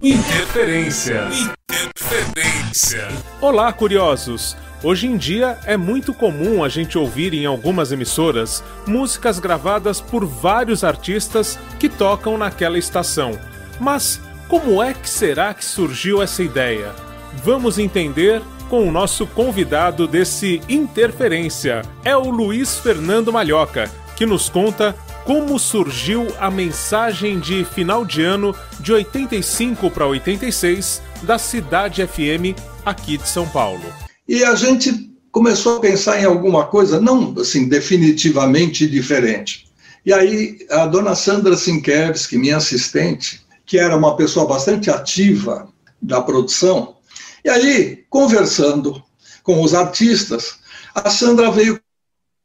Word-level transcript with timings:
Interferência. 0.00 1.26
Interferência. 1.68 3.08
Olá, 3.40 3.72
curiosos. 3.72 4.56
Hoje 4.80 5.08
em 5.08 5.16
dia 5.16 5.58
é 5.64 5.76
muito 5.76 6.14
comum 6.14 6.62
a 6.62 6.68
gente 6.68 6.96
ouvir 6.96 7.34
em 7.34 7.46
algumas 7.46 7.90
emissoras 7.90 8.62
músicas 8.86 9.40
gravadas 9.40 10.00
por 10.00 10.24
vários 10.24 10.84
artistas 10.84 11.58
que 11.80 11.88
tocam 11.88 12.38
naquela 12.38 12.78
estação. 12.78 13.36
Mas 13.80 14.20
como 14.46 14.80
é 14.80 14.94
que 14.94 15.10
será 15.10 15.52
que 15.52 15.64
surgiu 15.64 16.22
essa 16.22 16.44
ideia? 16.44 16.94
Vamos 17.42 17.76
entender 17.76 18.40
com 18.70 18.86
o 18.86 18.92
nosso 18.92 19.26
convidado 19.26 20.06
desse 20.06 20.62
Interferência. 20.68 21.82
É 22.04 22.16
o 22.16 22.30
Luiz 22.30 22.78
Fernando 22.78 23.32
Malhoca, 23.32 23.90
que 24.14 24.24
nos 24.24 24.48
conta 24.48 24.94
como 25.28 25.58
surgiu 25.58 26.26
a 26.40 26.50
mensagem 26.50 27.38
de 27.38 27.62
final 27.62 28.02
de 28.02 28.22
ano 28.22 28.56
de 28.80 28.94
85 28.94 29.90
para 29.90 30.06
86 30.06 31.02
da 31.22 31.38
Cidade 31.38 32.06
FM 32.06 32.58
aqui 32.82 33.18
de 33.18 33.28
São 33.28 33.46
Paulo. 33.46 33.84
E 34.26 34.42
a 34.42 34.54
gente 34.54 35.12
começou 35.30 35.76
a 35.76 35.80
pensar 35.80 36.18
em 36.18 36.24
alguma 36.24 36.64
coisa, 36.68 36.98
não 36.98 37.34
assim 37.38 37.68
definitivamente 37.68 38.86
diferente. 38.86 39.66
E 40.06 40.14
aí 40.14 40.66
a 40.70 40.86
dona 40.86 41.14
Sandra 41.14 41.58
Sinkevski, 41.58 42.38
minha 42.38 42.56
assistente, 42.56 43.42
que 43.66 43.78
era 43.78 43.94
uma 43.94 44.16
pessoa 44.16 44.46
bastante 44.46 44.90
ativa 44.90 45.68
da 46.00 46.22
produção, 46.22 46.96
e 47.44 47.50
aí, 47.50 48.04
conversando 48.08 49.02
com 49.42 49.62
os 49.62 49.74
artistas, 49.74 50.56
a 50.94 51.10
Sandra 51.10 51.50
veio 51.50 51.78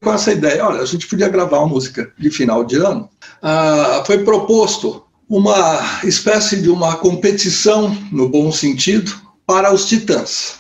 com 0.04 0.14
essa 0.14 0.32
ideia, 0.32 0.68
olha, 0.68 0.82
a 0.82 0.86
gente 0.86 1.08
podia 1.08 1.30
gravar 1.30 1.60
uma 1.60 1.70
música 1.70 2.12
de 2.20 2.30
final 2.30 2.64
de 2.64 2.76
ano. 2.76 3.10
Ah, 3.42 4.04
foi 4.06 4.24
proposto 4.24 5.04
uma 5.28 6.02
espécie 6.04 6.62
de 6.62 6.70
uma 6.70 6.98
competição, 6.98 7.98
no 8.12 8.28
bom 8.30 8.52
sentido, 8.52 9.12
para 9.48 9.74
os 9.74 9.86
titãs. 9.86 10.58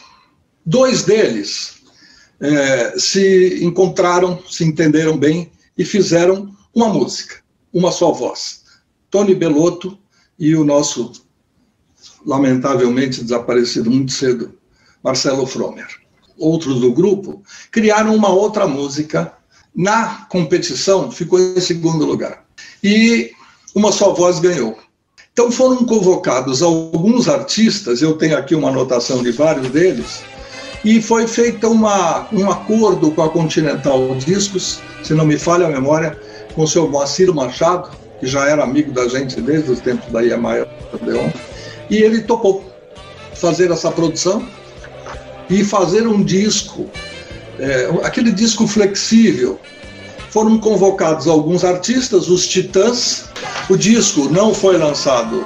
Dois 0.66 1.04
deles 1.04 1.76
é, 2.40 2.98
se 2.98 3.64
encontraram, 3.64 4.42
se 4.50 4.64
entenderam 4.64 5.18
bem 5.18 5.52
e 5.78 5.84
fizeram 5.84 6.50
uma 6.74 6.88
música, 6.88 7.36
uma 7.72 7.92
só 7.92 8.12
voz. 8.12 8.64
Tony 9.12 9.36
Belotto 9.36 9.98
e 10.40 10.56
o 10.56 10.64
nosso, 10.64 11.12
lamentavelmente 12.26 13.22
desaparecido 13.22 13.92
muito 13.92 14.14
cedo, 14.14 14.58
Marcelo 15.04 15.46
Fromer 15.46 16.04
outros 16.38 16.80
do 16.80 16.92
grupo, 16.92 17.42
criaram 17.72 18.16
uma 18.16 18.30
outra 18.30 18.68
música. 18.68 19.34
Na 19.76 20.26
competição, 20.30 21.12
ficou 21.12 21.40
em 21.40 21.60
segundo 21.60 22.06
lugar. 22.06 22.44
E 22.84 23.32
uma 23.74 23.92
só 23.92 24.14
voz 24.14 24.40
ganhou. 24.40 24.78
Então 25.34 25.52
foram 25.52 25.84
convocados 25.84 26.62
alguns 26.62 27.28
artistas, 27.28 28.04
eu 28.04 28.14
tenho 28.14 28.38
aqui 28.38 28.54
uma 28.54 28.70
anotação 28.70 29.24
de 29.24 29.32
vários 29.32 29.68
deles, 29.70 30.22
e 30.86 31.02
foi 31.02 31.26
feito 31.28 31.68
uma, 31.68 32.28
um 32.32 32.52
acordo 32.52 33.10
com 33.10 33.24
a 33.24 33.30
Continental 33.30 34.16
Discos, 34.16 34.80
se 35.02 35.16
não 35.16 35.26
me 35.26 35.40
falha 35.40 35.66
a 35.66 35.70
memória, 35.70 36.20
com 36.54 36.64
o 36.64 36.68
seu 36.68 36.88
Moacir 36.88 37.34
Machado, 37.34 37.90
que 38.20 38.28
já 38.28 38.48
era 38.48 38.64
amigo 38.64 38.92
da 38.92 39.08
gente 39.08 39.42
desde 39.42 39.72
os 39.72 39.80
tempos 39.80 40.12
da 40.12 40.22
Yamaha 40.22 40.68
Odeon, 40.94 41.32
e 41.90 41.98
ele 41.98 42.22
topou 42.22 42.64
fazer 43.34 43.72
essa 43.72 43.92
produção 43.92 44.48
e 45.50 45.64
fazer 45.64 46.06
um 46.06 46.24
disco, 46.24 46.88
é, 47.60 47.90
aquele 48.04 48.32
disco 48.32 48.68
flexível. 48.68 49.60
Foram 50.30 50.58
convocados 50.58 51.28
alguns 51.28 51.64
artistas, 51.64 52.28
os 52.28 52.48
Titãs. 52.48 53.26
O 53.70 53.78
disco 53.78 54.30
não 54.30 54.54
foi 54.54 54.78
lançado 54.78 55.46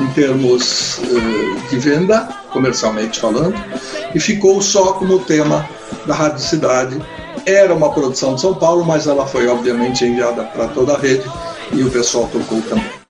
em 0.00 0.06
termos 0.08 0.98
uh, 0.98 1.68
de 1.68 1.78
venda, 1.78 2.28
comercialmente 2.50 3.20
falando, 3.20 3.54
e 4.14 4.18
ficou 4.18 4.60
só 4.60 4.94
como 4.94 5.20
tema 5.20 5.68
da 6.06 6.14
Rádio 6.14 6.40
Cidade. 6.40 7.00
Era 7.46 7.74
uma 7.74 7.92
produção 7.92 8.34
de 8.34 8.40
São 8.40 8.54
Paulo, 8.54 8.84
mas 8.84 9.06
ela 9.06 9.26
foi 9.26 9.46
obviamente 9.46 10.04
enviada 10.04 10.44
para 10.44 10.68
toda 10.68 10.94
a 10.94 10.98
rede 10.98 11.24
e 11.72 11.82
o 11.82 11.90
pessoal 11.90 12.28
tocou 12.32 12.62
também. 12.62 13.03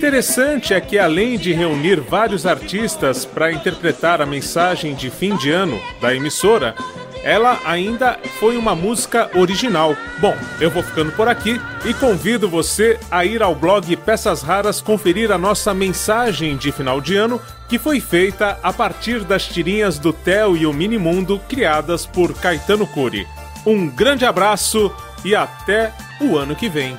Interessante 0.00 0.72
é 0.72 0.80
que, 0.80 0.98
além 0.98 1.36
de 1.36 1.52
reunir 1.52 2.00
vários 2.00 2.46
artistas 2.46 3.26
para 3.26 3.52
interpretar 3.52 4.22
a 4.22 4.24
mensagem 4.24 4.94
de 4.94 5.10
fim 5.10 5.36
de 5.36 5.50
ano 5.50 5.78
da 6.00 6.14
emissora, 6.14 6.74
ela 7.22 7.60
ainda 7.66 8.18
foi 8.38 8.56
uma 8.56 8.74
música 8.74 9.30
original. 9.34 9.94
Bom, 10.18 10.34
eu 10.58 10.70
vou 10.70 10.82
ficando 10.82 11.12
por 11.12 11.28
aqui 11.28 11.60
e 11.84 11.92
convido 11.92 12.48
você 12.48 12.98
a 13.10 13.26
ir 13.26 13.42
ao 13.42 13.54
blog 13.54 13.94
Peças 13.96 14.40
Raras 14.40 14.80
conferir 14.80 15.30
a 15.30 15.36
nossa 15.36 15.74
mensagem 15.74 16.56
de 16.56 16.72
final 16.72 16.98
de 16.98 17.14
ano, 17.14 17.38
que 17.68 17.78
foi 17.78 18.00
feita 18.00 18.58
a 18.62 18.72
partir 18.72 19.22
das 19.22 19.46
tirinhas 19.46 19.98
do 19.98 20.14
Theo 20.14 20.56
e 20.56 20.64
o 20.64 20.72
Minimundo 20.72 21.38
criadas 21.46 22.06
por 22.06 22.32
Caetano 22.32 22.86
Cury. 22.86 23.26
Um 23.66 23.86
grande 23.86 24.24
abraço 24.24 24.90
e 25.22 25.34
até 25.34 25.92
o 26.22 26.38
ano 26.38 26.56
que 26.56 26.70
vem. 26.70 26.96